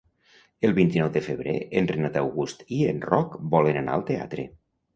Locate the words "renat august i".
1.93-2.81